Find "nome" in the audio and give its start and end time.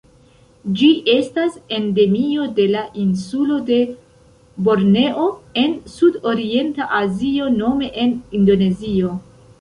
7.63-7.93